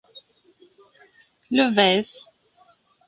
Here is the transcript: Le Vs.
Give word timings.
Le 1.51 1.65
Vs. 1.75 2.25